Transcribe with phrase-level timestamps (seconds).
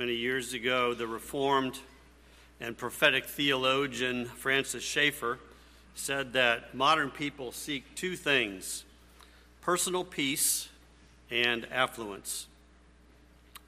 [0.00, 1.78] Many years ago, the Reformed
[2.58, 5.38] and prophetic theologian Francis Schaeffer
[5.94, 8.86] said that modern people seek two things
[9.60, 10.70] personal peace
[11.30, 12.46] and affluence.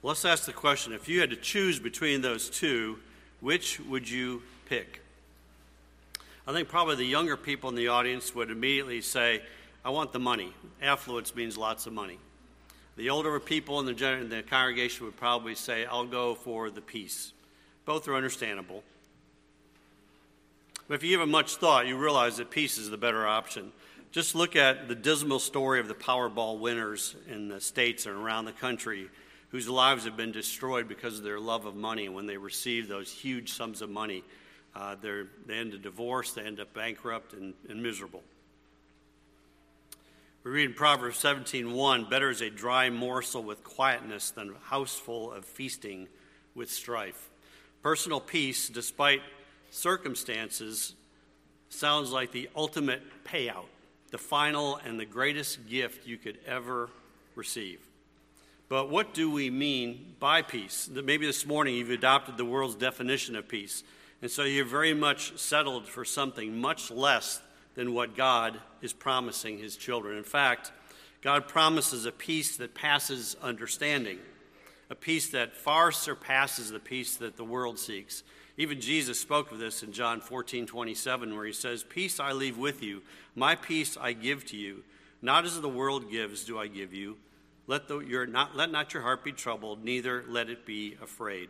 [0.01, 2.97] Let's ask the question if you had to choose between those two,
[3.39, 5.01] which would you pick?
[6.47, 9.43] I think probably the younger people in the audience would immediately say,
[9.85, 10.51] I want the money.
[10.81, 12.17] Affluence means lots of money.
[12.95, 16.81] The older people in the, in the congregation would probably say, I'll go for the
[16.81, 17.33] peace.
[17.85, 18.83] Both are understandable.
[20.87, 23.71] But if you give it much thought, you realize that peace is the better option.
[24.11, 28.45] Just look at the dismal story of the Powerball winners in the states and around
[28.45, 29.09] the country
[29.49, 32.09] whose lives have been destroyed because of their love of money.
[32.09, 34.23] When they receive those huge sums of money,
[34.75, 38.23] uh, they end up divorced, they end up bankrupt and, and miserable.
[40.43, 44.99] We read in Proverbs 17:1, "Better is a dry morsel with quietness than a house
[44.99, 46.09] full of feasting
[46.53, 47.29] with strife."
[47.81, 49.23] Personal peace, despite
[49.69, 50.95] circumstances,
[51.69, 53.69] sounds like the ultimate payout
[54.13, 56.91] the final and the greatest gift you could ever
[57.33, 57.79] receive.
[58.69, 60.87] But what do we mean by peace?
[60.87, 63.83] Maybe this morning you've adopted the world's definition of peace,
[64.21, 67.41] and so you're very much settled for something much less
[67.75, 70.17] than what God is promising his children.
[70.17, 70.71] In fact,
[71.21, 74.19] God promises a peace that passes understanding,
[74.89, 78.23] a peace that far surpasses the peace that the world seeks.
[78.57, 82.57] Even Jesus spoke of this in John 14, 27, where he says, Peace I leave
[82.57, 83.01] with you,
[83.35, 84.83] my peace I give to you.
[85.21, 87.17] Not as the world gives, do I give you.
[87.65, 91.49] Let, the, your, not, let not your heart be troubled, neither let it be afraid.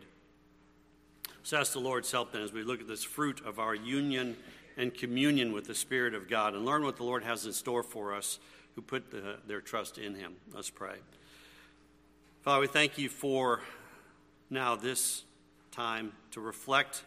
[1.42, 4.36] So ask the Lord's help then as we look at this fruit of our union
[4.76, 7.82] and communion with the Spirit of God and learn what the Lord has in store
[7.82, 8.38] for us
[8.74, 10.34] who put the, their trust in Him.
[10.52, 10.96] Let's pray.
[12.42, 13.60] Father, we thank you for
[14.50, 15.24] now this
[15.70, 17.04] time to reflect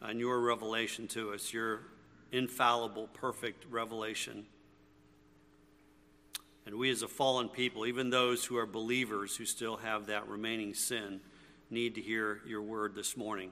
[0.00, 1.80] on your revelation to us, your
[2.32, 4.44] infallible, perfect revelation.
[6.66, 10.28] And we, as a fallen people, even those who are believers who still have that
[10.28, 11.20] remaining sin,
[11.70, 13.50] need to hear your word this morning.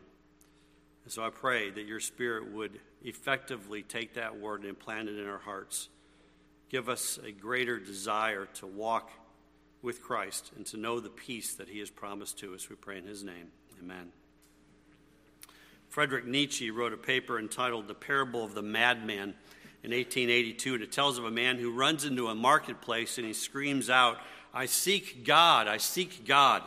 [1.05, 5.19] And so I pray that your Spirit would effectively take that word and implant it
[5.19, 5.89] in our hearts.
[6.69, 9.11] Give us a greater desire to walk
[9.83, 12.69] with Christ and to know the peace that he has promised to us.
[12.71, 13.49] We pray in his name.
[13.83, 14.13] Amen.
[15.89, 19.35] Frederick Nietzsche wrote a paper entitled The Parable of the Madman
[19.83, 23.33] in 1882, and it tells of a man who runs into a marketplace and he
[23.33, 24.19] screams out,
[24.55, 26.63] I seek God, I seek God.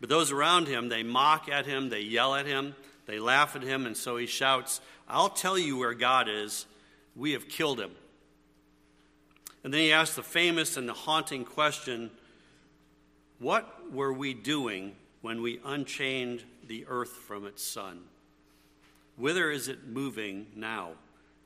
[0.00, 2.74] But those around him, they mock at him, they yell at him,
[3.06, 6.66] they laugh at him, and so he shouts, I'll tell you where God is.
[7.16, 7.90] We have killed him.
[9.64, 12.10] And then he asks the famous and the haunting question
[13.38, 18.00] What were we doing when we unchained the earth from its sun?
[19.16, 20.92] Whither is it moving now?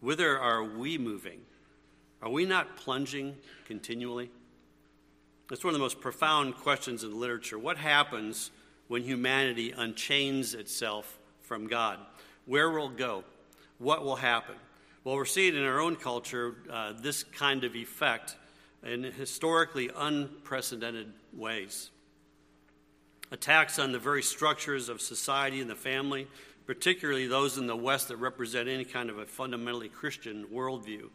[0.01, 1.41] Whither are we moving?
[2.23, 3.37] Are we not plunging
[3.67, 4.31] continually?
[5.49, 7.59] That's one of the most profound questions in literature.
[7.59, 8.51] What happens
[8.89, 11.99] when humanity unchains itself from God?
[12.45, 13.25] Where will go?
[13.79, 14.57] What will happen?
[15.05, 18.37] Well, we're seeing in our own culture uh, this kind of effect
[18.83, 21.91] in historically unprecedented ways.
[23.31, 26.27] Attacks on the very structures of society and the family,
[26.67, 31.09] particularly those in the West that represent any kind of a fundamentally Christian worldview.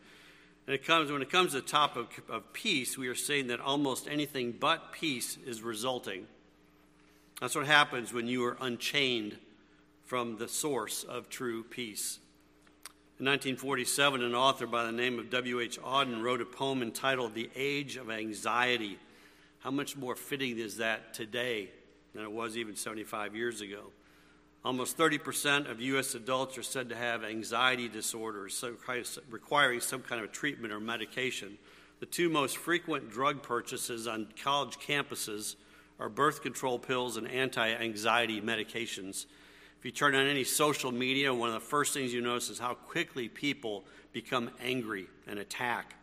[0.67, 3.47] And it comes, when it comes to the topic of, of peace, we are saying
[3.47, 6.27] that almost anything but peace is resulting.
[7.41, 9.37] That's what happens when you are unchained
[10.11, 12.19] from the source of true peace.
[13.17, 15.79] In 1947, an author by the name of W.H.
[15.79, 18.99] Auden wrote a poem entitled The Age of Anxiety.
[19.59, 21.69] How much more fitting is that today
[22.13, 23.83] than it was even 75 years ago?
[24.65, 26.13] Almost 30% of U.S.
[26.13, 28.75] adults are said to have anxiety disorders, so
[29.29, 31.57] requiring some kind of treatment or medication.
[32.01, 35.55] The two most frequent drug purchases on college campuses
[36.01, 39.25] are birth control pills and anti anxiety medications.
[39.81, 42.59] If you turn on any social media, one of the first things you notice is
[42.59, 43.83] how quickly people
[44.13, 45.95] become angry and attack.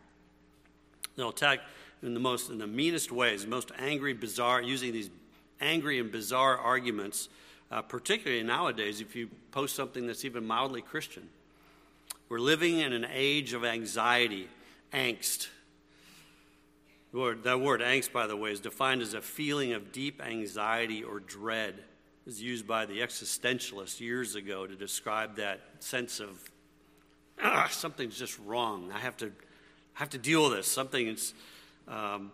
[1.15, 1.61] They'll attack
[2.03, 5.09] in the most, in the meanest ways, most angry, bizarre, using these
[5.61, 7.29] angry and bizarre arguments
[7.71, 11.29] uh, particularly nowadays if you post something that's even mildly Christian.
[12.27, 14.47] We're living in an age of anxiety,
[14.93, 15.47] angst.
[17.11, 21.03] Word, that word angst, by the way, is defined as a feeling of deep anxiety
[21.03, 21.75] or dread.
[22.29, 26.39] Was used by the existentialists years ago to describe that sense of
[27.41, 28.91] ah, something's just wrong.
[28.93, 29.31] I have to,
[29.95, 30.67] I have to deal with this.
[30.67, 31.33] Something is,
[31.87, 32.31] um,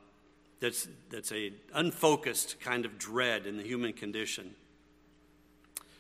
[0.60, 4.54] that's that's a unfocused kind of dread in the human condition.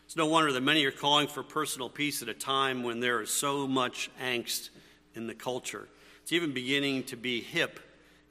[0.03, 3.21] It's no wonder that many are calling for personal peace at a time when there
[3.21, 4.71] is so much angst
[5.13, 5.87] in the culture.
[6.21, 7.79] It's even beginning to be hip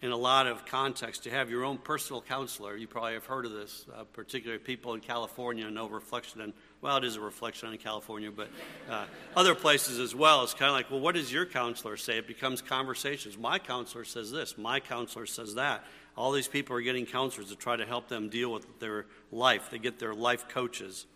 [0.03, 2.77] in a lot of contexts to have your own personal counselor.
[2.77, 6.53] You probably have heard of this, uh, particularly people in California know reflection on,
[6.83, 8.49] well, it is a reflection on California, but
[8.91, 10.43] uh, other places as well.
[10.45, 12.19] It's kind of like, well, what does your counselor say?
[12.19, 13.39] It becomes conversations.
[13.39, 14.59] My counselor says this.
[14.59, 15.85] My counselor says that.
[16.17, 19.71] All these people are getting counselors to try to help them deal with their life.
[19.71, 21.07] They get their life coaches.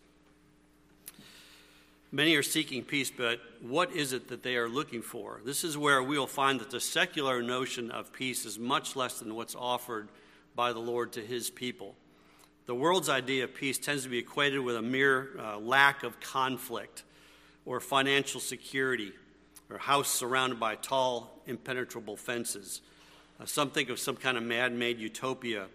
[2.10, 5.43] Many are seeking peace, but what is it that they are looking for?
[5.44, 9.19] This is where we will find that the secular notion of peace is much less
[9.19, 10.08] than what's offered
[10.56, 11.94] by the Lord to his people.
[12.64, 16.19] The world's idea of peace tends to be equated with a mere uh, lack of
[16.19, 17.02] conflict
[17.66, 19.12] or financial security
[19.69, 22.81] or house surrounded by tall, impenetrable fences.
[23.38, 25.66] Uh, some think of some kind of man made utopia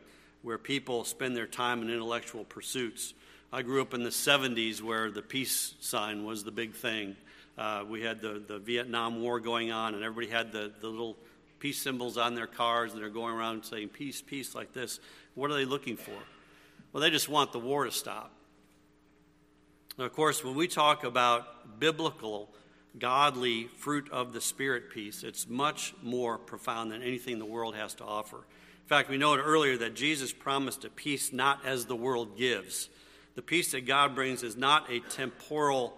[0.41, 3.13] where people spend their time in intellectual pursuits.
[3.53, 7.15] I grew up in the 70s where the peace sign was the big thing.
[7.55, 11.15] Uh, we had the, the Vietnam War going on, and everybody had the, the little
[11.59, 15.00] peace symbols on their cars, and they're going around saying, Peace, peace, like this.
[15.35, 16.15] What are they looking for?
[16.91, 18.31] Well, they just want the war to stop.
[20.00, 22.50] of course, when we talk about biblical,
[22.97, 27.94] godly fruit of the Spirit peace, it's much more profound than anything the world has
[27.95, 28.38] to offer.
[28.38, 32.89] In fact, we noted earlier that Jesus promised a peace not as the world gives.
[33.35, 35.94] The peace that God brings is not a temporal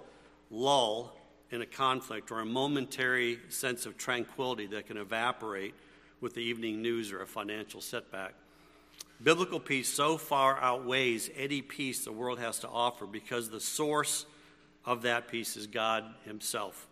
[0.49, 1.15] lull
[1.51, 5.73] in a conflict or a momentary sense of tranquility that can evaporate
[6.21, 8.33] with the evening news or a financial setback.
[9.23, 14.25] Biblical peace so far outweighs any peace the world has to offer because the source
[14.85, 16.87] of that peace is God Himself.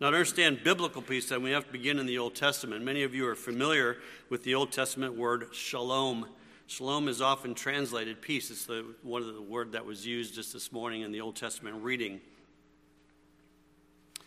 [0.00, 2.84] Now, to understand biblical peace, then we have to begin in the Old Testament.
[2.84, 6.26] Many of you are familiar with the Old Testament word shalom.
[6.70, 8.50] Shalom is often translated peace.
[8.50, 11.34] It's the, one of the word that was used just this morning in the Old
[11.34, 12.20] Testament reading.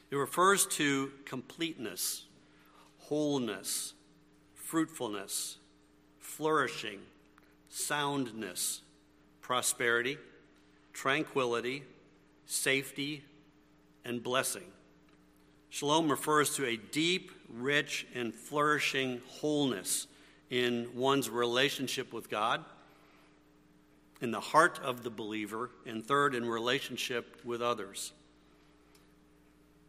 [0.09, 2.25] It refers to completeness,
[2.97, 3.93] wholeness,
[4.55, 5.57] fruitfulness,
[6.17, 7.01] flourishing,
[7.69, 8.81] soundness,
[9.41, 10.17] prosperity,
[10.93, 11.83] tranquility,
[12.47, 13.23] safety,
[14.03, 14.65] and blessing.
[15.69, 20.07] Shalom refers to a deep, rich, and flourishing wholeness
[20.51, 22.63] in one's relationship with God,
[24.19, 28.11] in the heart of the believer, and third, in relationship with others.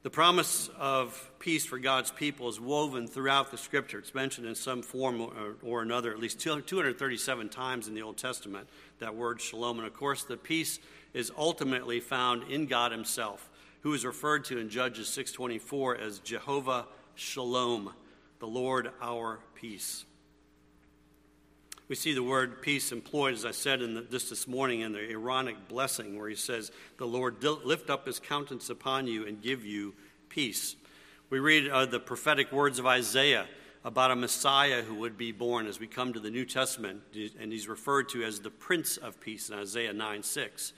[0.05, 3.99] The promise of peace for God's people is woven throughout the scripture.
[3.99, 8.17] It's mentioned in some form or, or, another, at least 237 times in the Old
[8.17, 8.69] Testament,
[9.01, 9.79] that word shalom.
[9.79, 10.79] And of course, the peace
[11.13, 13.49] is ultimately found in God Himself,
[13.83, 17.93] who is referred to in Judges 6:24 as Jehovah Shalom,
[18.39, 20.05] the Lord our peace.
[21.93, 24.93] We see the word peace employed, as I said in the, this this morning, in
[24.93, 29.43] the Aaronic blessing, where he says, The Lord lift up his countenance upon you and
[29.43, 29.93] give you
[30.31, 30.75] peace.
[31.29, 33.45] We read uh, the prophetic words of Isaiah
[33.85, 37.03] about a Messiah who would be born as we come to the New Testament,
[37.39, 40.73] and he's referred to as the Prince of Peace in Isaiah 9 6.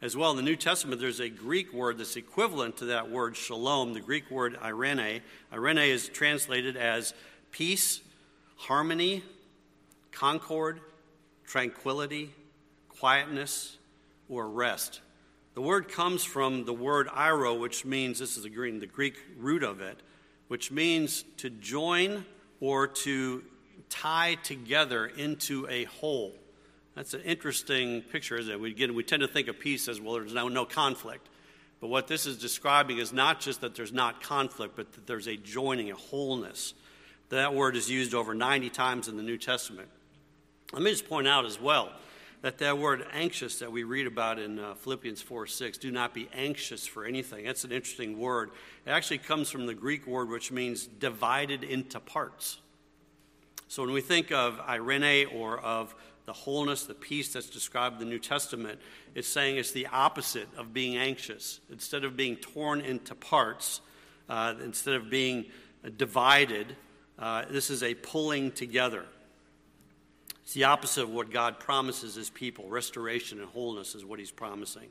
[0.00, 3.36] As well, in the New Testament, there's a Greek word that's equivalent to that word
[3.36, 5.20] shalom, the Greek word eirene.
[5.52, 7.12] Eirene is translated as
[7.52, 8.00] peace,
[8.56, 9.22] harmony,
[10.16, 10.80] concord,
[11.46, 12.30] tranquility,
[12.88, 13.76] quietness,
[14.28, 15.00] or rest.
[15.54, 19.14] The word comes from the word eiro, which means, this is the Greek, the Greek
[19.38, 19.98] root of it,
[20.48, 22.24] which means to join
[22.60, 23.42] or to
[23.90, 26.34] tie together into a whole.
[26.94, 28.58] That's an interesting picture, isn't it?
[28.58, 31.28] We, again, we tend to think of peace as well, there's no, no conflict.
[31.78, 35.26] But what this is describing is not just that there's not conflict, but that there's
[35.26, 36.72] a joining, a wholeness.
[37.28, 39.88] That word is used over 90 times in the New Testament.
[40.72, 41.92] Let me just point out as well
[42.42, 46.12] that that word anxious that we read about in uh, Philippians 4 6, do not
[46.12, 47.44] be anxious for anything.
[47.44, 48.50] That's an interesting word.
[48.84, 52.58] It actually comes from the Greek word which means divided into parts.
[53.68, 55.94] So when we think of eirene or of
[56.24, 58.80] the wholeness, the peace that's described in the New Testament,
[59.14, 61.60] it's saying it's the opposite of being anxious.
[61.70, 63.80] Instead of being torn into parts,
[64.28, 65.46] uh, instead of being
[65.96, 66.76] divided,
[67.18, 69.04] uh, this is a pulling together.
[70.46, 72.68] It's the opposite of what God promises his people.
[72.68, 74.86] Restoration and wholeness is what he's promising.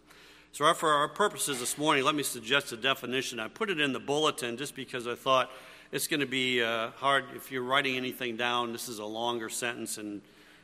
[0.52, 3.40] So, for our purposes this morning, let me suggest a definition.
[3.40, 5.50] I put it in the bulletin just because I thought
[5.94, 8.74] it's going to be uh, hard if you're writing anything down.
[8.74, 10.22] This is a longer sentence and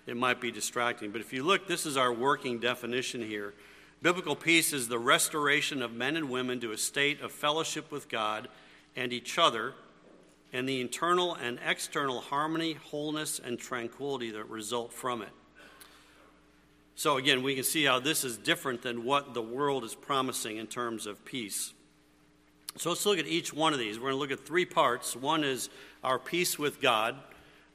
[0.08, 1.12] it might be distracting.
[1.12, 3.54] But if you look, this is our working definition here.
[4.02, 8.10] Biblical peace is the restoration of men and women to a state of fellowship with
[8.10, 8.50] God
[8.98, 9.74] and each other
[10.54, 15.30] and the internal and external harmony, wholeness, and tranquility that result from it.
[16.96, 20.58] So, again, we can see how this is different than what the world is promising
[20.58, 21.74] in terms of peace.
[22.78, 23.98] So, let's look at each one of these.
[23.98, 25.16] We're going to look at three parts.
[25.16, 25.70] One is
[26.04, 27.16] our peace with God,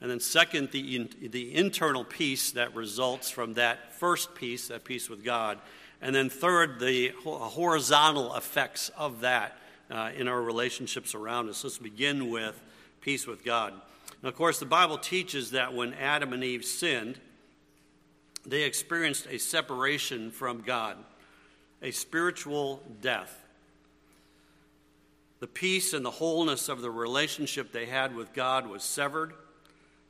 [0.00, 4.84] and then, second, the, in, the internal peace that results from that first peace, that
[4.84, 5.58] peace with God.
[6.02, 9.58] And then, third, the horizontal effects of that
[9.90, 11.64] uh, in our relationships around us.
[11.64, 12.62] Let's begin with
[13.06, 13.72] peace with God.
[14.20, 17.20] Now, of course, the Bible teaches that when Adam and Eve sinned,
[18.44, 20.96] they experienced a separation from God,
[21.80, 23.44] a spiritual death.
[25.38, 29.34] The peace and the wholeness of the relationship they had with God was severed.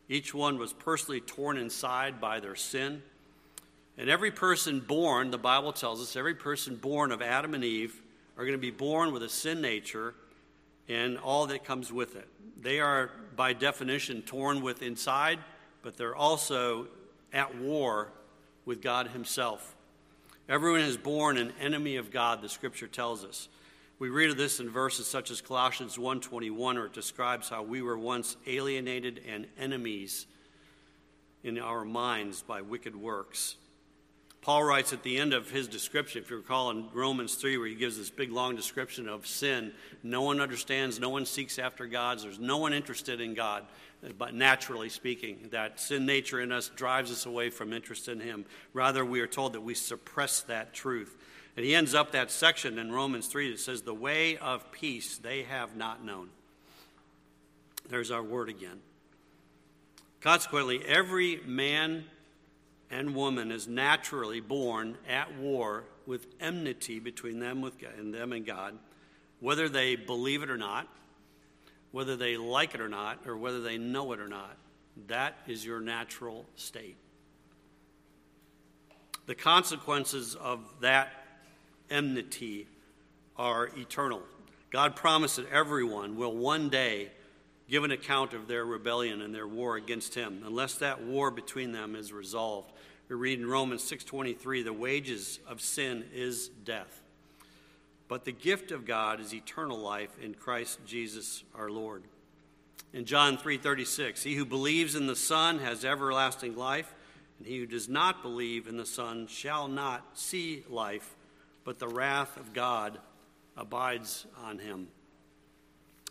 [0.08, 3.02] Each one was personally torn inside by their sin.
[3.98, 8.00] And every person born, the Bible tells us, every person born of Adam and Eve
[8.38, 10.14] are going to be born with a sin nature
[10.88, 12.28] and all that comes with it.
[12.60, 15.38] They are, by definition, torn with inside,
[15.82, 16.88] but they're also
[17.32, 18.08] at war
[18.64, 19.74] with God Himself.
[20.48, 23.48] Everyone is born an enemy of God, the scripture tells us.
[23.98, 27.80] We read of this in verses such as Colossians 1:21 where it describes how we
[27.80, 30.26] were once alienated and enemies
[31.42, 33.56] in our minds by wicked works.
[34.42, 37.66] Paul writes at the end of his description, if you recall in Romans 3, where
[37.66, 39.72] he gives this big long description of sin.
[40.04, 43.64] No one understands, no one seeks after God, there's no one interested in God,
[44.18, 48.44] but naturally speaking, that sin nature in us drives us away from interest in Him.
[48.72, 51.16] Rather, we are told that we suppress that truth.
[51.56, 55.16] And he ends up that section in Romans 3 that says, The way of peace
[55.16, 56.28] they have not known.
[57.88, 58.80] There's our word again.
[60.20, 62.04] Consequently, every man
[62.90, 68.32] and woman is naturally born at war with enmity between them with God, and them
[68.32, 68.78] and God,
[69.40, 70.88] whether they believe it or not,
[71.90, 74.56] whether they like it or not, or whether they know it or not.
[75.08, 76.96] That is your natural state.
[79.26, 81.08] The consequences of that
[81.90, 82.68] enmity
[83.36, 84.22] are eternal.
[84.70, 87.10] God promised that everyone will one day
[87.68, 91.72] give an account of their rebellion and their war against him unless that war between
[91.72, 92.72] them is resolved
[93.08, 97.02] we read in Romans 6:23, the wages of sin is death.
[98.08, 102.02] But the gift of God is eternal life in Christ Jesus our Lord.
[102.92, 106.94] In John 3:36, he who believes in the Son has everlasting life,
[107.38, 111.14] and he who does not believe in the Son shall not see life,
[111.62, 113.00] but the wrath of God
[113.56, 114.88] abides on him.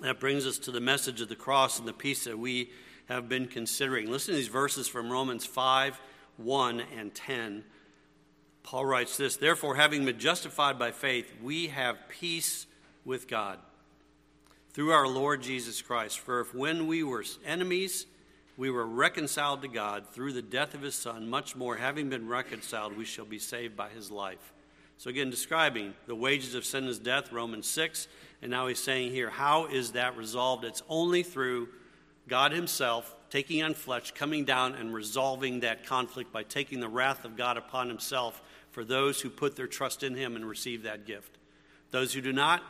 [0.02, 2.70] That brings us to the message of the cross and the peace that we
[3.08, 4.12] have been considering.
[4.12, 6.00] Listen to these verses from Romans 5
[6.38, 7.64] 1 and 10.
[8.64, 12.66] Paul writes this Therefore, having been justified by faith, we have peace
[13.06, 13.60] with God
[14.72, 16.20] through our Lord Jesus Christ.
[16.20, 18.06] For if when we were enemies,
[18.58, 22.28] we were reconciled to God through the death of his Son, much more, having been
[22.28, 24.52] reconciled, we shall be saved by his life.
[24.98, 28.08] So, again, describing the wages of sin is death, Romans 6.
[28.42, 30.64] And now he's saying here, how is that resolved?
[30.64, 31.70] It's only through
[32.28, 37.25] God himself taking on flesh, coming down and resolving that conflict by taking the wrath
[37.25, 41.06] of God upon himself for those who put their trust in him and receive that
[41.06, 41.38] gift.
[41.92, 42.64] Those who do not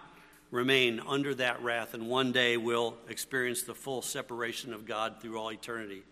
[0.52, 5.38] remain under that wrath and one day will experience the full separation of God through
[5.38, 6.04] all eternity.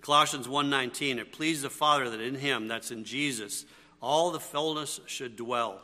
[0.00, 3.66] Colossians 1:19 it pleased the Father that in him that's in Jesus
[4.00, 5.80] all the fullness should dwell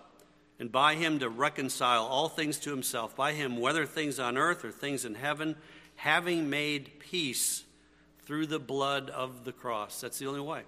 [0.59, 4.64] and by him to reconcile all things to himself by him whether things on earth
[4.64, 5.56] or things in heaven
[5.97, 7.64] having made peace
[8.25, 10.00] through the blood of the cross.
[10.00, 10.62] That's the only way.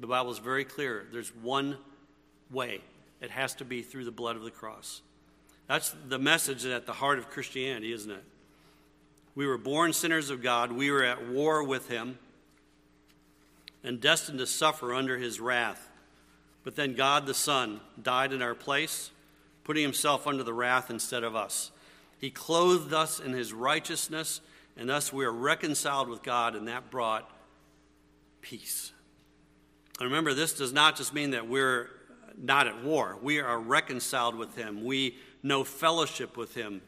[0.00, 1.06] The Bible is very clear.
[1.12, 1.76] There's one
[2.50, 2.80] way.
[3.20, 5.02] It has to be through the blood of the cross.
[5.66, 8.24] That's the message at the heart of Christianity, isn't it?
[9.34, 10.72] We were born sinners of God.
[10.72, 12.18] We were at war with Him
[13.84, 15.87] and destined to suffer under His wrath.
[16.64, 19.10] But then God the Son died in our place,
[19.64, 21.70] putting Himself under the wrath instead of us.
[22.18, 24.40] He clothed us in his righteousness,
[24.76, 27.30] and thus we are reconciled with God, and that brought
[28.42, 28.92] peace.
[29.98, 31.90] And remember, this does not just mean that we're
[32.36, 33.18] not at war.
[33.22, 34.84] We are reconciled with him.
[34.84, 36.82] We know fellowship with him,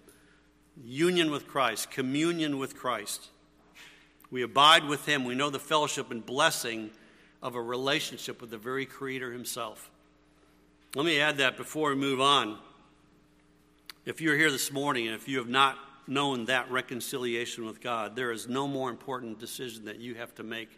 [0.83, 3.29] union with Christ, communion with Christ.
[4.31, 5.25] We abide with him.
[5.25, 6.91] We know the fellowship and blessing
[7.43, 9.91] of a relationship with the very Creator himself.
[10.95, 12.59] Let me add that before we move on.
[14.05, 18.17] If you're here this morning and if you have not known that reconciliation with God,
[18.17, 20.69] there is no more important decision that you have to make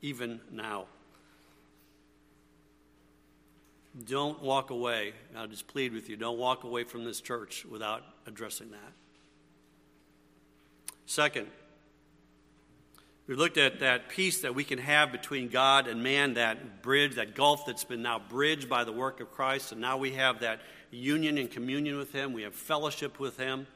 [0.00, 0.86] even now.
[4.06, 5.12] Don't walk away.
[5.36, 8.92] I'll just plead with you don't walk away from this church without addressing that.
[11.04, 11.48] Second,
[13.32, 17.14] We looked at that peace that we can have between God and man, that bridge,
[17.14, 20.40] that gulf that's been now bridged by the work of Christ, and now we have
[20.40, 20.60] that
[20.90, 22.34] union and communion with Him.
[22.34, 23.66] We have fellowship with Him.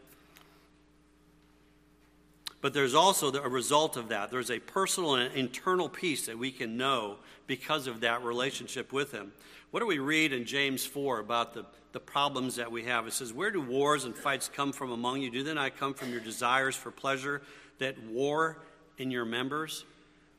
[2.61, 4.31] But there's also a result of that.
[4.31, 9.11] There's a personal and internal peace that we can know because of that relationship with
[9.11, 9.33] Him.
[9.71, 13.07] What do we read in James 4 about the, the problems that we have?
[13.07, 15.31] It says, Where do wars and fights come from among you?
[15.31, 17.41] Do they not come from your desires for pleasure
[17.79, 18.59] that war
[18.99, 19.85] in your members.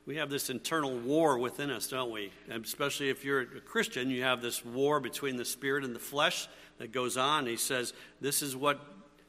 [0.05, 2.31] We have this internal war within us, don't we?
[2.49, 5.99] And especially if you're a Christian, you have this war between the spirit and the
[5.99, 6.47] flesh
[6.77, 7.45] that goes on.
[7.45, 8.79] He says, This is what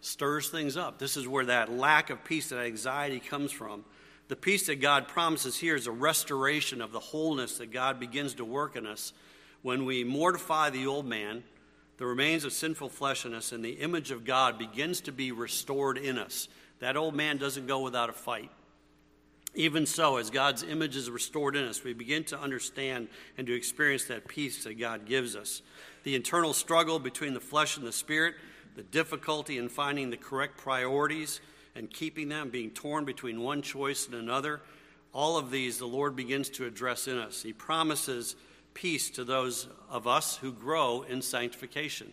[0.00, 0.98] stirs things up.
[0.98, 3.84] This is where that lack of peace, that anxiety comes from.
[4.28, 8.34] The peace that God promises here is a restoration of the wholeness that God begins
[8.34, 9.12] to work in us
[9.62, 11.42] when we mortify the old man,
[11.96, 15.32] the remains of sinful flesh in us, and the image of God begins to be
[15.32, 16.46] restored in us.
[16.78, 18.50] That old man doesn't go without a fight.
[19.54, 23.54] Even so, as God's image is restored in us, we begin to understand and to
[23.54, 25.62] experience that peace that God gives us.
[26.04, 28.34] The internal struggle between the flesh and the spirit,
[28.76, 31.40] the difficulty in finding the correct priorities
[31.74, 34.60] and keeping them, being torn between one choice and another,
[35.12, 37.42] all of these the Lord begins to address in us.
[37.42, 38.36] He promises
[38.74, 42.12] peace to those of us who grow in sanctification.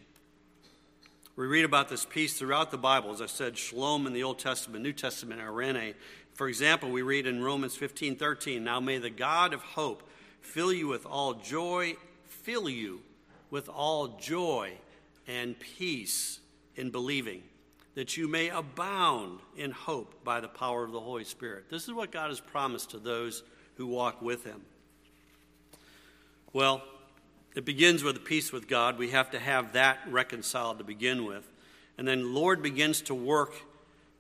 [1.36, 3.12] We read about this peace throughout the Bible.
[3.12, 5.94] As I said, shalom in the Old Testament, New Testament, eirene
[6.36, 10.04] for example, we read in Romans 15 13, Now may the God of hope
[10.42, 13.02] fill you with all joy, fill you
[13.50, 14.74] with all joy
[15.28, 16.40] and peace
[16.76, 17.42] in believing,
[17.96, 21.70] that you may abound in hope by the power of the Holy Spirit.
[21.70, 23.44] This is what God has promised to those
[23.76, 24.62] who walk with Him.
[26.52, 26.84] Well,
[27.56, 28.98] it begins with a peace with God.
[28.98, 31.50] We have to have that reconciled to begin with.
[31.98, 33.54] And then Lord begins to work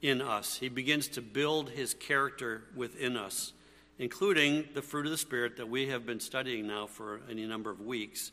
[0.01, 0.57] in us.
[0.57, 3.53] He begins to build his character within us,
[3.99, 7.69] including the fruit of the Spirit that we have been studying now for any number
[7.69, 8.31] of weeks,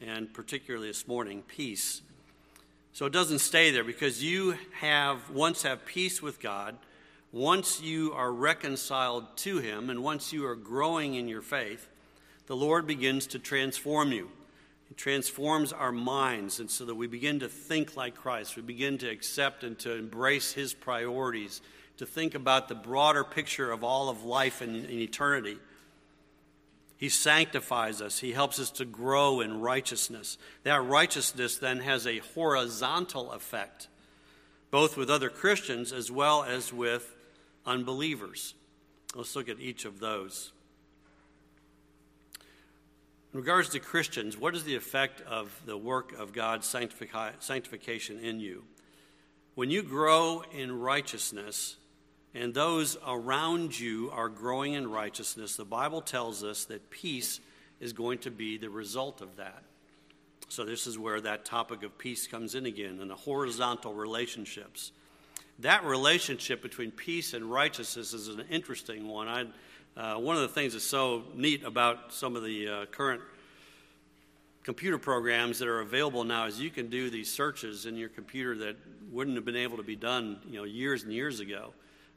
[0.00, 2.02] and particularly this morning peace.
[2.92, 6.76] So it doesn't stay there because you have once have peace with God,
[7.32, 11.88] once you are reconciled to him, and once you are growing in your faith,
[12.46, 14.30] the Lord begins to transform you.
[14.92, 18.56] It transforms our minds, and so that we begin to think like Christ.
[18.56, 21.62] We begin to accept and to embrace His priorities,
[21.96, 25.56] to think about the broader picture of all of life and, and eternity.
[26.98, 28.18] He sanctifies us.
[28.18, 30.36] He helps us to grow in righteousness.
[30.62, 33.88] That righteousness then has a horizontal effect,
[34.70, 37.14] both with other Christians as well as with
[37.64, 38.52] unbelievers.
[39.14, 40.52] Let's look at each of those.
[43.32, 48.40] In regards to Christians, what is the effect of the work of God's sanctification in
[48.40, 48.64] you?
[49.54, 51.76] When you grow in righteousness
[52.34, 57.40] and those around you are growing in righteousness, the Bible tells us that peace
[57.80, 59.62] is going to be the result of that.
[60.48, 64.92] So, this is where that topic of peace comes in again and the horizontal relationships.
[65.60, 69.28] That relationship between peace and righteousness is an interesting one.
[69.28, 69.46] I
[69.96, 73.20] uh, one of the things that's so neat about some of the uh, current
[74.62, 78.56] computer programs that are available now is you can do these searches in your computer
[78.56, 78.76] that
[79.10, 81.74] wouldn't have been able to be done you know years and years ago.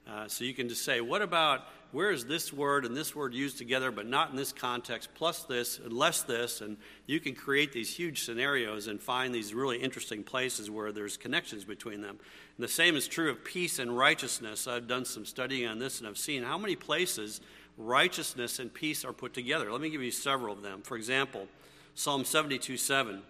[0.08, 1.62] Uh, so you can just say what about
[1.92, 5.44] where is this word and this word used together but not in this context plus
[5.44, 6.62] this and less this?
[6.62, 11.18] And you can create these huge scenarios and find these really interesting places where there's
[11.18, 12.20] connections between them.
[12.58, 14.68] And the same is true of peace and righteousness.
[14.68, 17.42] I've done some studying on this and i've seen how many places
[17.78, 19.72] righteousness and peace are put together.
[19.72, 20.82] Let me give you several of them.
[20.82, 21.48] For example,
[21.94, 23.22] Psalm 72 7.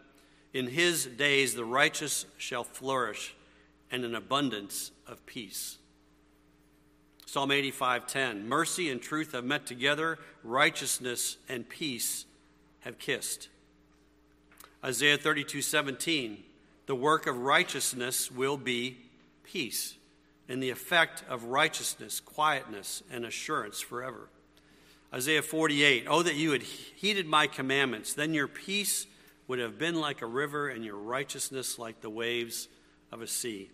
[0.54, 3.36] In his days the righteous shall flourish,
[3.92, 5.78] and an abundance of peace.
[7.26, 12.26] Psalm 85:10 Mercy and truth have met together righteousness and peace
[12.82, 13.50] have kissed.
[14.84, 16.44] Isaiah 32:17
[16.86, 18.98] The work of righteousness will be
[19.44, 19.96] peace
[20.48, 24.30] and the effect of righteousness quietness and assurance forever.
[25.16, 29.08] Isaiah 48 Oh, that you had heeded my commandments, then your peace
[29.48, 32.68] would have been like a river and your righteousness like the waves
[33.12, 33.70] of a sea.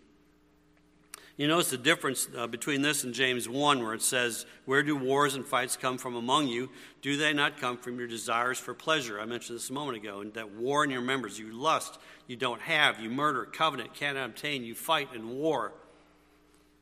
[1.37, 4.95] You notice the difference uh, between this and James 1, where it says, Where do
[4.95, 6.69] wars and fights come from among you?
[7.01, 9.19] Do they not come from your desires for pleasure?
[9.19, 11.39] I mentioned this a moment ago, and that war in your members.
[11.39, 15.73] You lust, you don't have, you murder, covenant, cannot obtain, you fight in war.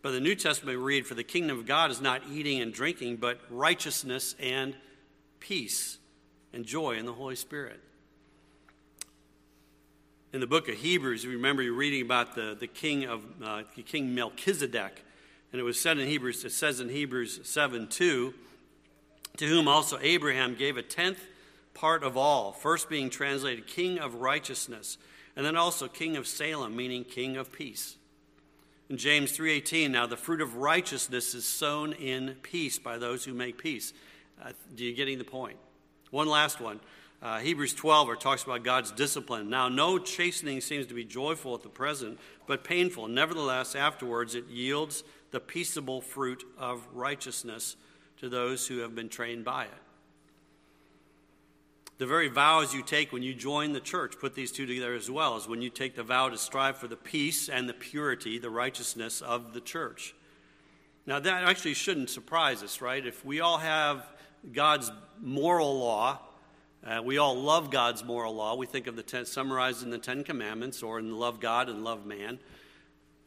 [0.01, 2.73] But the New Testament we read, For the kingdom of God is not eating and
[2.73, 4.75] drinking, but righteousness and
[5.39, 5.97] peace
[6.53, 7.79] and joy in the Holy Spirit.
[10.31, 13.63] In the book of Hebrews, you remember you're reading about the, the king of uh,
[13.85, 15.03] King Melchizedek.
[15.51, 18.33] And it was said in Hebrews, it says in Hebrews 7 2,
[19.38, 21.19] to whom also Abraham gave a tenth
[21.73, 24.97] part of all, first being translated King of Righteousness,
[25.35, 27.95] and then also King of Salem, meaning King of Peace.
[28.89, 33.36] In James 3:18, now the fruit of righteousness is sown in peace by those who
[33.36, 33.93] make peace.
[34.41, 35.58] Uh, do you getting the point?
[36.10, 36.80] One last one.
[37.21, 39.49] Uh, Hebrews 12, where talks about God's discipline.
[39.49, 43.10] Now, no chastening seems to be joyful at the present, but painful.
[43.10, 47.75] Nevertheless, afterwards, it yields the peaceable fruit of righteousness
[48.17, 49.88] to those who have been trained by it.
[51.99, 55.12] The very vows you take when you join the church put these two together as
[55.12, 58.39] well, as when you take the vow to strive for the peace and the purity,
[58.39, 60.15] the righteousness of the church.
[61.05, 63.05] Now, that actually shouldn't surprise us, right?
[63.05, 64.07] If we all have
[64.53, 66.19] God's moral law,
[66.85, 68.55] uh, we all love God's moral law.
[68.55, 71.83] We think of the ten, summarized in the Ten Commandments or in love God and
[71.83, 72.39] love man.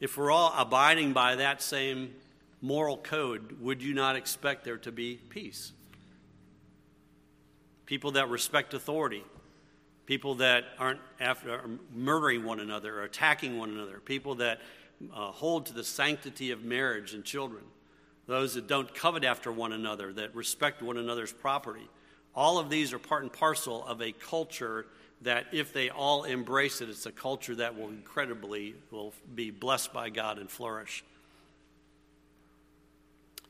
[0.00, 2.14] If we're all abiding by that same
[2.62, 5.72] moral code, would you not expect there to be peace?
[7.92, 9.22] People that respect authority,
[10.07, 11.61] people that aren't after,
[11.92, 14.61] murdering one another or attacking one another, people that
[15.14, 17.62] uh, hold to the sanctity of marriage and children,
[18.26, 21.87] those that don't covet after one another, that respect one another's property
[22.35, 24.87] all of these are part and parcel of a culture
[25.20, 29.92] that if they all embrace it, it's a culture that will incredibly will be blessed
[29.92, 31.05] by God and flourish.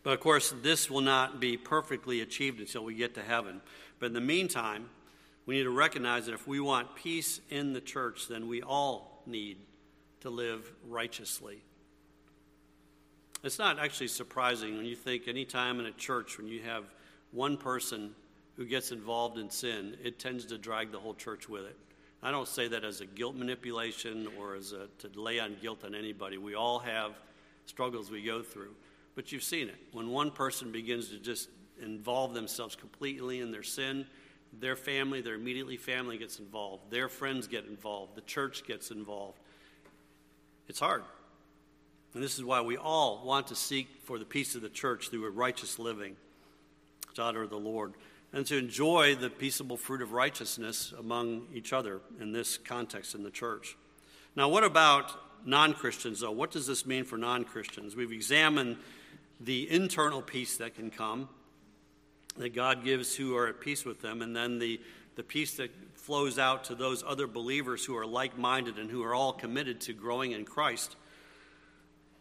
[0.02, 3.60] But of course, this will not be perfectly achieved until we get to heaven.
[3.98, 4.88] But in the meantime,
[5.46, 9.22] we need to recognize that if we want peace in the church, then we all
[9.26, 9.58] need
[10.20, 11.62] to live righteously.
[13.42, 16.84] It's not actually surprising when you think any time in a church when you have
[17.32, 18.14] one person
[18.56, 21.76] who gets involved in sin, it tends to drag the whole church with it.
[22.22, 25.84] I don't say that as a guilt manipulation or as a, to lay on guilt
[25.84, 26.38] on anybody.
[26.38, 27.12] We all have
[27.66, 28.74] struggles we go through.
[29.14, 29.77] But you've seen it.
[29.92, 31.48] When one person begins to just
[31.83, 34.07] involve themselves completely in their sin,
[34.59, 39.38] their family, their immediately family gets involved, their friends get involved, the church gets involved.
[40.68, 41.03] It's hard.
[42.14, 45.09] And this is why we all want to seek for the peace of the church
[45.09, 46.16] through a righteous living
[47.14, 47.94] to honor the Lord
[48.33, 53.22] and to enjoy the peaceable fruit of righteousness among each other in this context in
[53.22, 53.77] the church.
[54.37, 55.12] Now, what about
[55.46, 56.31] non Christians, though?
[56.31, 57.96] What does this mean for non Christians?
[57.96, 58.79] We've examined
[59.44, 61.28] the internal peace that can come,
[62.37, 64.81] that God gives who are at peace with them, and then the,
[65.16, 69.02] the peace that flows out to those other believers who are like minded and who
[69.02, 70.96] are all committed to growing in Christ.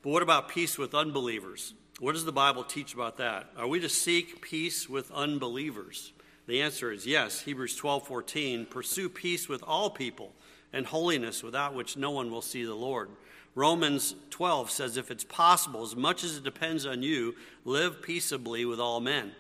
[0.02, 1.74] But what about peace with unbelievers?
[2.00, 3.52] What does the Bible teach about that?
[3.56, 6.14] Are we to seek peace with unbelievers?
[6.48, 7.42] The answer is yes.
[7.42, 10.34] Hebrews 12:14, pursue peace with all people
[10.74, 13.10] and holiness without which no one will see the Lord.
[13.54, 17.36] Romans 12 says if it's possible as much as it depends on you,
[17.66, 19.34] live peaceably with all men.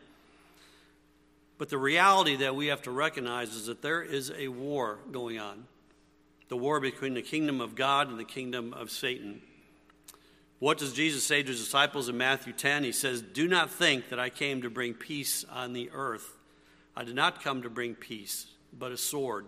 [1.58, 5.39] But the reality that we have to recognize is that there is a war going
[5.39, 5.65] on.
[6.50, 9.41] The war between the kingdom of God and the kingdom of Satan.
[10.60, 12.84] What does Jesus say to his disciples in Matthew 10?
[12.84, 16.36] He says, Do not think that I came to bring peace on the earth.
[16.95, 18.47] I did not come to bring peace,
[18.78, 19.45] but a sword.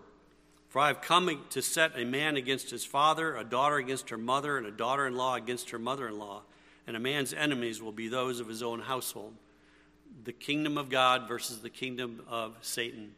[0.74, 4.18] For I have come to set a man against his father, a daughter against her
[4.18, 6.42] mother, and a daughter in law against her mother in law.
[6.88, 9.34] And a man's enemies will be those of his own household.
[10.24, 13.12] The kingdom of God versus the kingdom of Satan.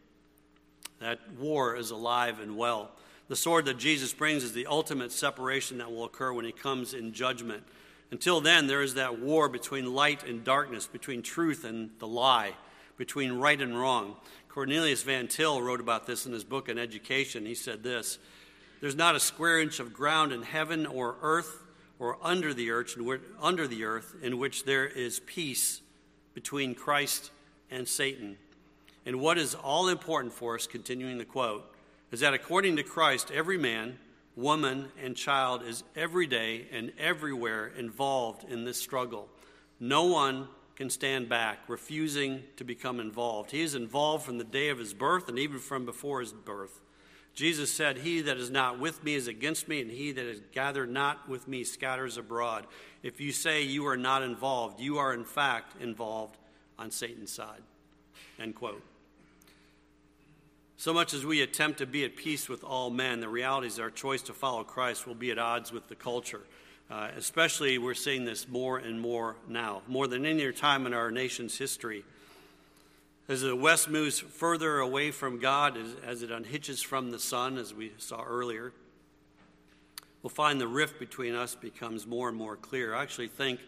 [1.01, 2.90] That war is alive and well.
[3.29, 6.92] The sword that Jesus brings is the ultimate separation that will occur when he comes
[6.92, 7.62] in judgment.
[8.11, 12.53] Until then, there is that war between light and darkness, between truth and the lie,
[12.99, 14.16] between right and wrong.
[14.57, 17.45] Cornelius Van Til wrote about this in his book on education.
[17.45, 18.19] He said this
[18.81, 21.62] There's not a square inch of ground in heaven or earth
[21.99, 22.97] or under the earth,
[23.38, 25.83] under the earth in which there is peace
[26.33, 27.33] between Christ
[27.71, 28.38] and Satan.
[29.05, 31.71] And what is all important for us, continuing the quote,
[32.11, 33.99] is that according to Christ, every man,
[34.37, 39.29] woman, and child is every day and everywhere involved in this struggle.
[39.79, 43.50] No one can stand back, refusing to become involved.
[43.50, 46.80] He is involved from the day of his birth and even from before his birth.
[47.34, 50.40] Jesus said, He that is not with me is against me, and he that is
[50.52, 52.66] gathered not with me scatters abroad.
[53.02, 56.36] If you say you are not involved, you are in fact involved
[56.78, 57.62] on Satan's side.
[58.38, 58.82] End quote.
[60.78, 63.80] So much as we attempt to be at peace with all men, the reality is
[63.80, 66.42] our choice to follow Christ will be at odds with the culture.
[66.88, 70.94] Uh, especially, we're seeing this more and more now, more than any other time in
[70.94, 72.05] our nation's history.
[73.29, 77.59] As the West moves further away from God, as, as it unhitches from the sun,
[77.59, 78.72] as we saw earlier,
[80.22, 82.94] we'll find the rift between us becomes more and more clear.
[82.94, 83.59] I actually think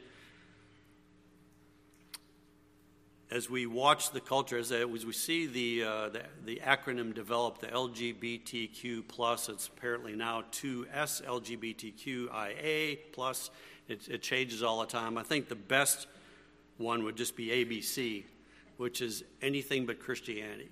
[3.31, 7.59] as we watch the culture, as, as we see the, uh, the, the, acronym develop,
[7.59, 13.51] the LGBTQ plus, it's apparently now 2S LGBTQIA plus.
[13.89, 15.19] It, it changes all the time.
[15.19, 16.07] I think the best
[16.79, 18.25] one would just be ABC,
[18.79, 20.71] which is anything but Christianity.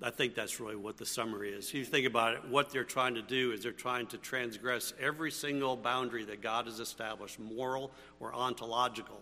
[0.00, 1.68] I think that's really what the summary is.
[1.68, 4.92] If you think about it, what they're trying to do is they're trying to transgress
[5.00, 9.20] every single boundary that God has established, moral or ontological.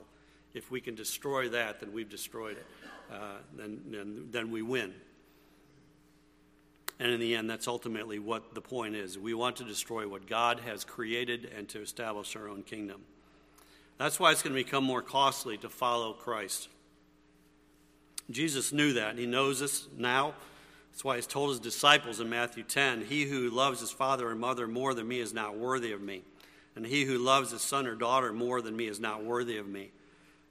[0.57, 2.67] If we can destroy that, then we've destroyed it.
[3.13, 4.95] Uh, then, then, then we win.
[6.99, 9.19] And in the end, that's ultimately what the point is.
[9.19, 13.03] We want to destroy what God has created and to establish our own kingdom.
[13.99, 16.69] That's why it's going to become more costly to follow Christ.
[18.31, 20.33] Jesus knew that, and he knows this now.
[20.91, 24.41] That's why he's told his disciples in Matthew 10 He who loves his father and
[24.41, 26.23] mother more than me is not worthy of me.
[26.75, 29.69] And he who loves his son or daughter more than me is not worthy of
[29.69, 29.91] me.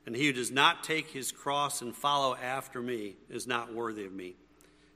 [0.05, 4.05] And he who does not take his cross and follow after me is not worthy
[4.05, 4.35] of me.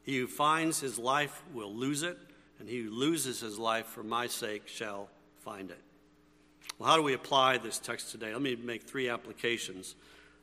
[0.03, 2.17] He who finds his life will lose it,
[2.59, 5.79] and he who loses his life for my sake shall find it.
[6.77, 8.31] Well, how do we apply this text today?
[8.31, 9.95] Let me make three applications.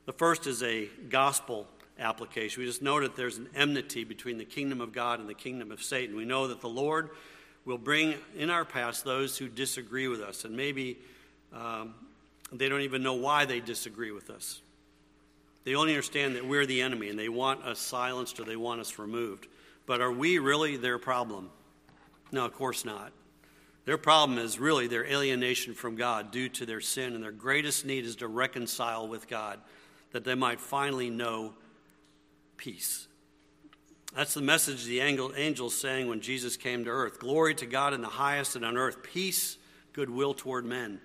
[0.05, 1.67] The first is a gospel
[1.99, 2.63] application.
[2.63, 5.73] We just know that there's an enmity between the kingdom of God and the kingdom
[5.73, 6.17] of Satan.
[6.17, 7.11] We know that the Lord
[7.65, 10.99] will bring in our past those who disagree with us, and maybe
[11.53, 11.95] um,
[12.53, 14.61] they don't even know why they disagree with us.
[15.65, 18.81] They only understand that we're the enemy and they want us silenced or they want
[18.81, 19.49] us removed.
[19.85, 21.51] But are we really their problem?
[22.31, 23.13] No, of course not.
[23.85, 27.85] Their problem is really their alienation from God due to their sin, and their greatest
[27.85, 29.61] need is to reconcile with God
[30.11, 31.55] that they might finally know
[32.57, 33.07] peace.
[34.15, 37.21] That's the message the angels sang when Jesus came to earth.
[37.21, 39.57] Glory to God in the highest and on earth, peace,
[39.93, 41.01] goodwill toward men.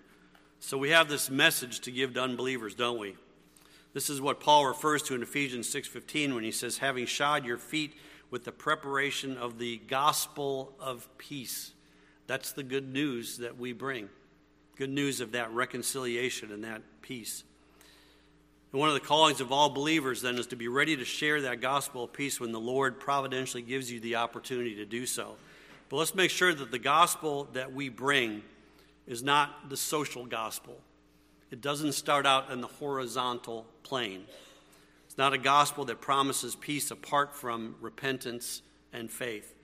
[0.64, 3.18] So we have this message to give to unbelievers, don't we?
[3.94, 7.58] This is what Paul refers to in Ephesians 6:15 when he says having shod your
[7.58, 7.96] feet
[8.30, 11.74] with the preparation of the gospel of peace.
[12.28, 14.10] That's the good news that we bring.
[14.76, 17.44] Good news of that reconciliation and that peace.
[18.72, 21.42] And one of the callings of all believers then is to be ready to share
[21.42, 25.38] that gospel of peace when the Lord providentially gives you the opportunity to do so.
[25.90, 28.44] But let's make sure that the gospel that we bring
[29.08, 30.78] is not the social gospel.
[31.50, 34.24] It doesn't start out in the horizontal plane.
[35.06, 38.62] It's not a gospel that promises peace apart from repentance
[38.94, 39.56] and faith.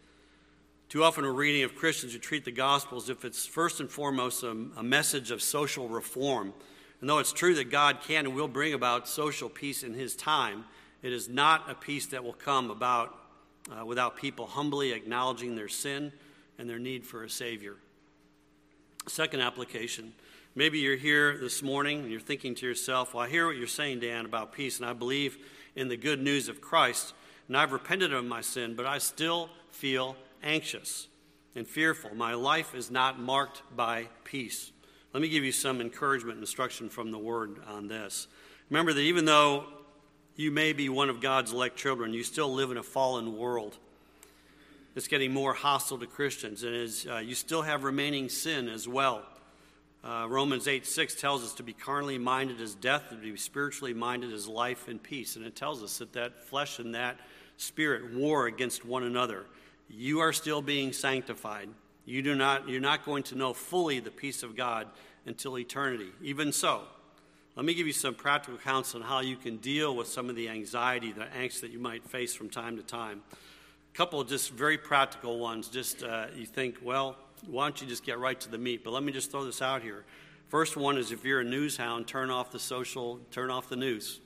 [0.89, 3.89] Too often, we're reading of Christians who treat the gospel as if it's first and
[3.89, 6.54] foremost a, a message of social reform
[7.00, 10.15] and though it's true that God can and will bring about social peace in His
[10.15, 10.65] time,
[11.04, 13.15] it is not a peace that will come about
[13.71, 16.12] uh, without people humbly acknowledging their sin
[16.58, 17.76] and their need for a Savior.
[19.08, 20.12] Second application.
[20.54, 23.65] Maybe you're here this morning and you're thinking to yourself, Well, I hear what you're
[23.65, 25.38] saying, Dan, about peace, and I believe
[25.78, 27.13] in the good news of Christ,
[27.48, 31.08] and I've repented of my sin, but I still feel anxious
[31.56, 32.13] and fearful.
[32.15, 34.72] My life is not marked by peace.
[35.13, 38.28] Let me give you some encouragement and instruction from the Word on this.
[38.70, 39.67] Remember that even though
[40.36, 43.78] you may be one of God's elect children, you still live in a fallen world.
[44.97, 48.88] It's getting more hostile to Christians, and is, uh, you still have remaining sin as
[48.88, 49.21] well.
[50.03, 53.93] Uh, Romans 8 6 tells us to be carnally minded as death, to be spiritually
[53.93, 55.36] minded as life and peace.
[55.36, 57.19] And it tells us that that flesh and that
[57.57, 59.45] spirit war against one another.
[59.88, 61.69] You are still being sanctified.
[62.05, 64.88] You do not, you're not going to know fully the peace of God
[65.27, 66.10] until eternity.
[66.23, 66.81] Even so,
[67.55, 70.36] let me give you some practical counsel on how you can deal with some of
[70.36, 73.21] the anxiety, the angst that you might face from time to time.
[73.97, 75.69] Couple of just very practical ones.
[75.69, 77.15] Just uh, you think, well,
[77.47, 78.83] why don't you just get right to the meat?
[78.83, 80.05] But let me just throw this out here.
[80.49, 83.75] First one is if you're a news hound, turn off the social, turn off the
[83.75, 84.19] news.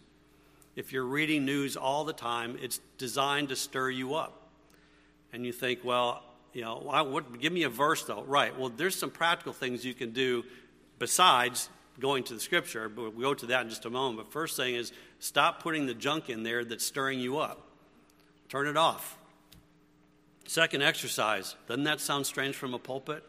[0.76, 4.50] If you're reading news all the time, it's designed to stir you up.
[5.32, 8.24] And you think, well, you know, what, give me a verse though.
[8.24, 8.60] Right.
[8.60, 10.44] Well, there's some practical things you can do
[11.00, 14.18] besides going to the scripture, but we'll go to that in just a moment.
[14.18, 17.62] But first thing is stop putting the junk in there that's stirring you up.
[18.50, 19.18] Turn it off.
[20.46, 21.56] Second, exercise.
[21.68, 23.24] Doesn't that sound strange from a pulpit?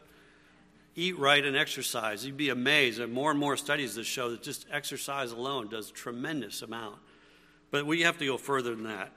[0.95, 2.25] Eat right and exercise.
[2.25, 2.99] You'd be amazed.
[2.99, 6.61] There are more and more studies that show that just exercise alone does a tremendous
[6.61, 6.97] amount.
[7.71, 9.11] But we have to go further than that.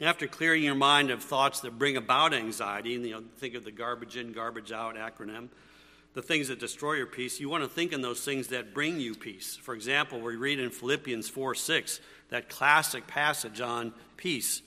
[0.00, 3.64] After clearing your mind of thoughts that bring about anxiety, and you know, think of
[3.64, 5.48] the garbage in, garbage out acronym,
[6.14, 8.98] the things that destroy your peace, you want to think in those things that bring
[8.98, 9.56] you peace.
[9.56, 14.62] For example, we read in Philippians 4 6, that classic passage on peace.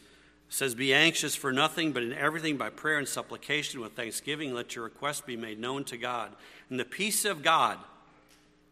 [0.49, 4.75] Says, Be anxious for nothing, but in everything by prayer and supplication with thanksgiving, let
[4.75, 6.31] your requests be made known to God.
[6.69, 7.77] And the peace of God,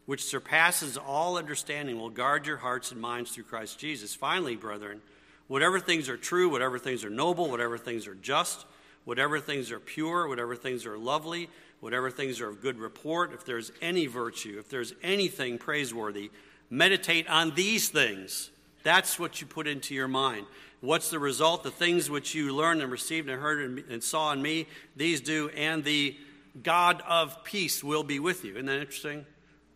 [0.06, 4.14] which surpasses all understanding, will guard your hearts and minds through Christ Jesus.
[4.14, 5.02] Finally, brethren,
[5.48, 8.64] whatever things are true, whatever things are noble, whatever things are just,
[9.04, 11.48] whatever things are pure, whatever things are lovely,
[11.80, 16.30] whatever things are of good report, if there's any virtue, if there's anything praiseworthy,
[16.70, 18.50] meditate on these things.
[18.82, 20.46] That's what you put into your mind.
[20.80, 21.62] What's the result?
[21.62, 25.48] The things which you learned and received and heard and saw in me, these do,
[25.50, 26.16] and the
[26.62, 28.52] God of peace will be with you.
[28.52, 29.26] Isn't that interesting?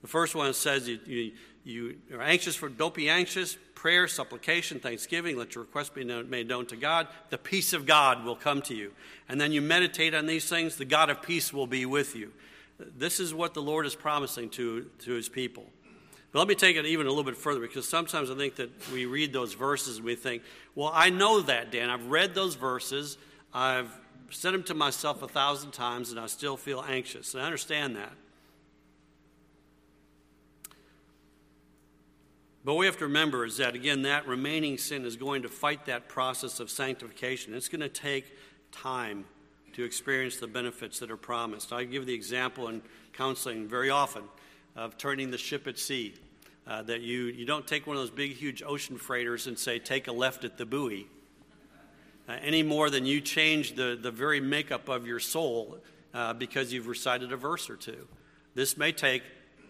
[0.02, 1.32] The first one says you, you,
[1.64, 3.56] you are anxious for, don't be anxious.
[3.74, 7.08] Prayer, supplication, thanksgiving, let your request be known, made known to God.
[7.30, 8.92] The peace of God will come to you.
[9.26, 12.32] And then you meditate on these things, the God of peace will be with you.
[12.78, 15.64] This is what the Lord is promising to, to his people.
[16.32, 18.70] But let me take it even a little bit further because sometimes I think that
[18.92, 20.42] we read those verses and we think,
[20.74, 21.90] well, I know that, Dan.
[21.90, 23.18] I've read those verses.
[23.52, 23.90] I've
[24.30, 27.34] said them to myself a thousand times and I still feel anxious.
[27.34, 28.12] And I understand that.
[32.64, 35.48] But what we have to remember is that, again, that remaining sin is going to
[35.48, 37.54] fight that process of sanctification.
[37.54, 38.36] It's going to take
[38.70, 39.24] time
[39.72, 41.72] to experience the benefits that are promised.
[41.72, 42.82] I give the example in
[43.14, 44.24] counseling very often
[44.76, 46.14] of turning the ship at sea.
[46.66, 49.78] Uh, that you, you don't take one of those big, huge ocean freighters and say,
[49.78, 51.06] take a left at the buoy,
[52.28, 55.78] uh, any more than you change the, the very makeup of your soul
[56.14, 58.06] uh, because you've recited a verse or two.
[58.54, 59.22] This may take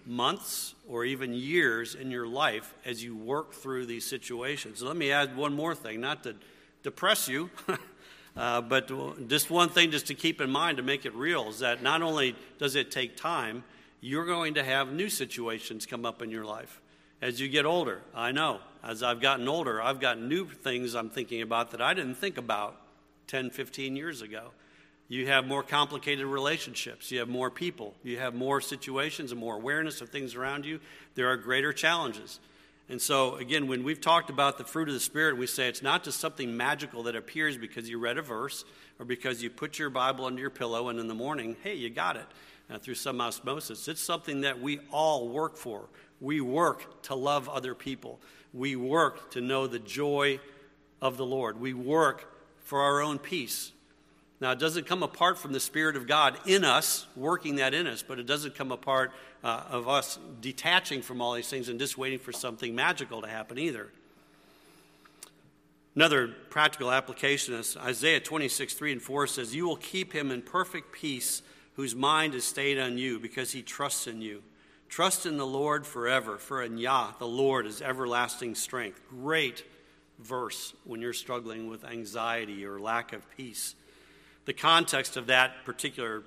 [0.05, 4.83] months or even years in your life as you work through these situations.
[4.83, 6.35] let me add one more thing, not to
[6.83, 7.51] depress you,
[8.37, 8.91] uh, but
[9.29, 12.03] just one thing just to keep in mind to make it real is that not
[12.03, 13.63] only does it take time,
[14.01, 16.81] you're going to have new situations come up in your life
[17.23, 18.01] as you get older.
[18.15, 18.61] I know.
[18.83, 22.39] As I've gotten older, I've got new things I'm thinking about that I didn't think
[22.39, 22.77] about
[23.27, 24.53] 10, 15 years ago.
[25.09, 27.11] You have more complicated relationships.
[27.11, 27.95] You have more people.
[28.03, 30.81] You have more situations and more awareness of things around you.
[31.15, 32.41] There are greater challenges.
[32.89, 35.83] And so, again, when we've talked about the fruit of the Spirit, we say it's
[35.83, 38.65] not just something magical that appears because you read a verse
[38.99, 41.91] or because you put your Bible under your pillow and in the morning, hey, you
[41.91, 42.27] got it
[42.71, 43.89] uh, through some osmosis.
[43.89, 45.89] It's something that we all work for.
[46.21, 48.21] We work to love other people.
[48.53, 50.41] We work to know the joy
[51.01, 51.61] of the Lord.
[51.61, 53.73] We work for our own peace.
[54.41, 57.87] Now, it doesn't come apart from the Spirit of God in us, working that in
[57.87, 59.13] us, but it doesn't come apart
[59.45, 63.29] uh, of us detaching from all these things and just waiting for something magical to
[63.29, 63.91] happen either.
[65.95, 70.41] Another practical application is Isaiah 26, 3 and 4 says, You will keep him in
[70.41, 71.43] perfect peace
[71.81, 74.43] whose mind is stayed on you because he trusts in you.
[74.91, 79.01] Trust in the Lord forever, for in Yah, the Lord, is everlasting strength.
[79.09, 79.65] Great
[80.19, 83.75] verse when you're struggling with anxiety or lack of peace.
[84.45, 86.23] The context of that particular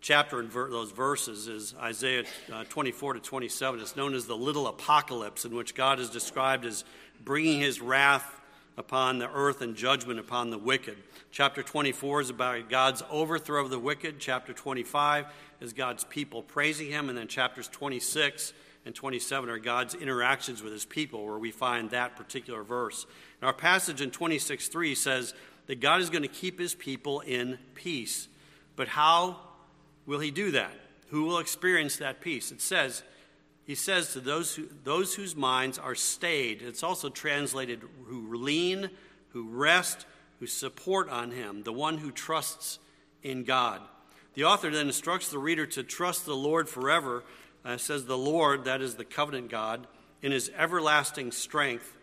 [0.00, 3.80] chapter and ver- those verses is Isaiah uh, 24 to 27.
[3.80, 6.82] It's known as the little apocalypse, in which God is described as
[7.22, 8.40] bringing his wrath
[8.76, 10.96] upon the earth and judgment upon the wicked.
[11.30, 14.18] Chapter 24 is about God's overthrow of the wicked.
[14.18, 15.26] Chapter 25
[15.60, 17.08] is God's people praising him.
[17.08, 18.52] And then chapters 26
[18.84, 23.06] and 27 are God's interactions with his people, where we find that particular verse.
[23.40, 25.34] And our passage in 26 3 says
[25.66, 28.28] that God is going to keep his people in peace.
[28.76, 29.40] But how
[30.04, 30.72] will he do that?
[31.08, 32.52] Who will experience that peace?
[32.52, 33.02] It says,
[33.66, 38.90] he says to those, who, those whose minds are stayed, it's also translated who lean,
[39.30, 40.06] who rest,
[40.38, 42.78] who support on him, the one who trusts
[43.24, 43.80] in God.
[44.34, 47.24] The author then instructs the reader to trust the Lord forever.
[47.64, 49.88] Uh, says the Lord, that is the covenant God,
[50.22, 51.96] in his everlasting strength.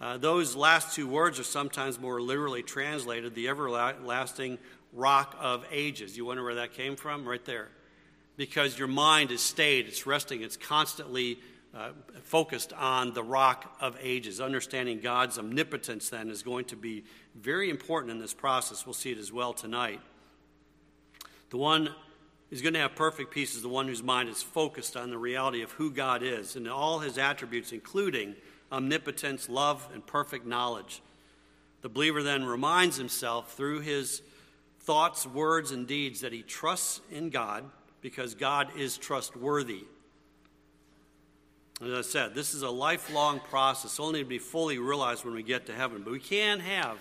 [0.00, 4.58] Uh, those last two words are sometimes more literally translated the everlasting
[4.92, 6.16] rock of ages.
[6.16, 7.28] You wonder where that came from?
[7.28, 7.70] Right there
[8.40, 11.38] because your mind is stayed, it's resting, it's constantly
[11.74, 11.90] uh,
[12.22, 14.40] focused on the rock of ages.
[14.40, 18.86] Understanding God's omnipotence then is going to be very important in this process.
[18.86, 20.00] We'll see it as well tonight.
[21.50, 21.90] The one
[22.48, 25.18] who's going to have perfect peace is the one whose mind is focused on the
[25.18, 28.34] reality of who God is and all his attributes, including
[28.72, 31.02] omnipotence, love, and perfect knowledge.
[31.82, 34.22] The believer then reminds himself through his
[34.78, 37.70] thoughts, words, and deeds that he trusts in God
[38.00, 39.84] because God is trustworthy.
[41.82, 45.42] As I said, this is a lifelong process, only to be fully realized when we
[45.42, 46.02] get to heaven.
[46.02, 46.98] But we can have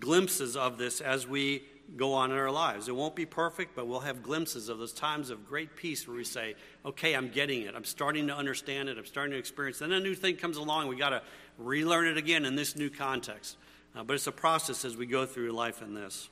[0.00, 1.62] glimpses of this as we
[1.96, 2.88] go on in our lives.
[2.88, 6.16] It won't be perfect, but we'll have glimpses of those times of great peace where
[6.16, 7.74] we say, okay, I'm getting it.
[7.74, 8.98] I'm starting to understand it.
[8.98, 9.88] I'm starting to experience it.
[9.88, 10.88] Then a new thing comes along.
[10.88, 11.22] we got to
[11.56, 13.56] relearn it again in this new context.
[13.96, 16.28] Uh, but it's a process as we go through life in this.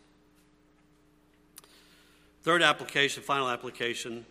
[2.46, 4.24] Third application, final application,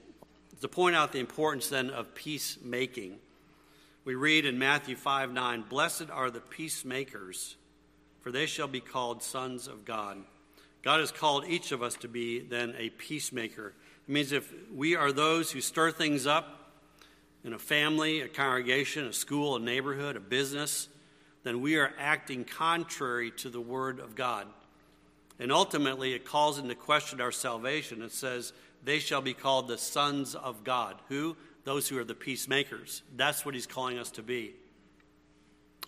[0.62, 3.18] To point out the importance then of peacemaking,
[4.06, 7.58] we read in Matthew 5 9, Blessed are the peacemakers,
[8.22, 10.24] for they shall be called sons of God.
[10.82, 13.74] God has called each of us to be then a peacemaker.
[14.08, 16.72] It means if we are those who stir things up
[17.44, 20.88] in a family, a congregation, a school, a neighborhood, a business,
[21.44, 24.48] then we are acting contrary to the Word of God.
[25.40, 28.02] And ultimately, it calls into question our salvation.
[28.02, 30.96] It says, They shall be called the sons of God.
[31.10, 31.36] Who?
[31.66, 33.02] Those who are the peacemakers.
[33.16, 34.54] That's what He's calling us to be.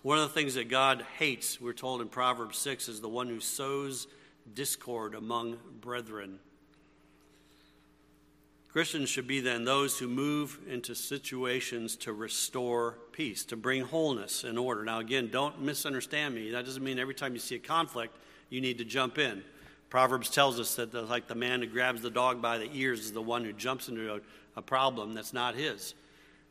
[0.02, 3.28] One of the things that God hates, we're told in Proverbs 6, is the one
[3.28, 4.06] who sows
[4.54, 6.38] discord among brethren.
[8.68, 14.44] Christians should be then those who move into situations to restore peace, to bring wholeness
[14.44, 14.84] and order.
[14.84, 16.50] Now, again, don't misunderstand me.
[16.50, 18.16] That doesn't mean every time you see a conflict,
[18.50, 19.42] you need to jump in.
[19.90, 23.00] Proverbs tells us that, the, like the man who grabs the dog by the ears
[23.00, 24.20] is the one who jumps into a,
[24.56, 25.94] a problem that's not his.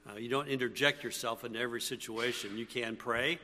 [0.10, 2.58] Uh, you don't interject yourself into every situation.
[2.58, 3.39] You can pray,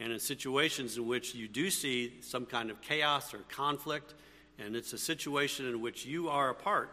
[0.00, 4.14] and in situations in which you do see some kind of chaos or conflict,
[4.58, 6.90] and it's a situation in which you are a part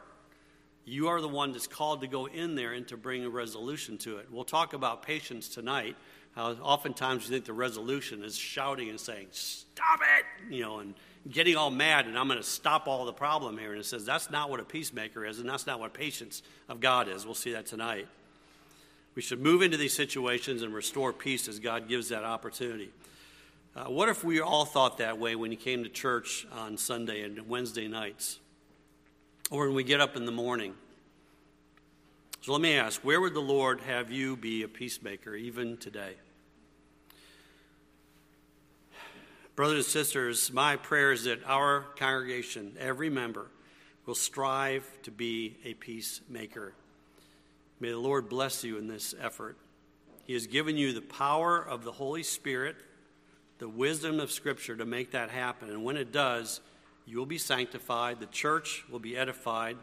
[0.85, 3.97] you are the one that's called to go in there and to bring a resolution
[3.99, 4.27] to it.
[4.31, 5.95] We'll talk about patience tonight.
[6.35, 10.53] How oftentimes you think the resolution is shouting and saying, Stop it!
[10.53, 10.93] You know, and
[11.29, 13.71] getting all mad, and I'm going to stop all the problem here.
[13.71, 16.79] And it says that's not what a peacemaker is, and that's not what patience of
[16.79, 17.25] God is.
[17.25, 18.07] We'll see that tonight.
[19.13, 22.91] We should move into these situations and restore peace as God gives that opportunity.
[23.75, 27.23] Uh, what if we all thought that way when you came to church on Sunday
[27.23, 28.39] and Wednesday nights?
[29.51, 30.73] or when we get up in the morning.
[32.41, 36.15] So let me ask where would the Lord have you be a peacemaker even today?
[39.55, 43.51] Brothers and sisters, my prayer is that our congregation, every member,
[44.07, 46.73] will strive to be a peacemaker.
[47.79, 49.55] May the Lord bless you in this effort.
[50.25, 52.75] He has given you the power of the Holy Spirit,
[53.59, 55.69] the wisdom of Scripture to make that happen.
[55.69, 56.59] And when it does,
[57.05, 59.77] you will be sanctified, the church will be edified,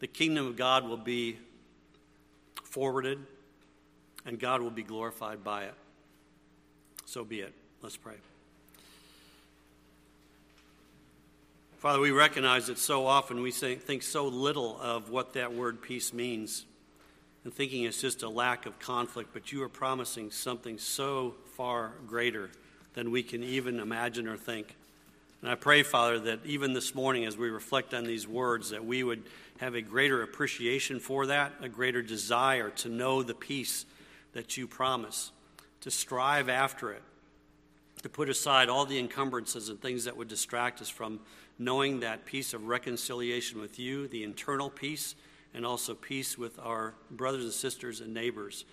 [0.00, 1.38] the kingdom of God will be
[2.74, 3.20] forwarded,
[4.26, 5.74] and God will be glorified by it.
[7.04, 7.54] So be it.
[7.82, 8.16] Let's pray.
[11.78, 16.12] Father, we recognize that so often we think so little of what that word peace
[16.12, 16.64] means
[17.44, 21.92] and thinking it's just a lack of conflict, but you are promising something so far
[22.08, 22.50] greater
[22.94, 24.74] than we can even imagine or think.
[25.44, 28.82] And I pray, Father, that even this morning as we reflect on these words, that
[28.82, 29.24] we would
[29.58, 33.84] have a greater appreciation for that, a greater desire to know the peace
[34.32, 35.32] that you promise,
[35.82, 37.02] to strive after it,
[38.00, 41.20] to put aside all the encumbrances and things that would distract us from
[41.58, 45.14] knowing that peace of reconciliation with you, the internal peace,
[45.52, 48.64] and also peace with our brothers and sisters and neighbors.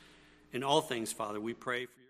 [0.53, 2.00] In all things, Father, we pray for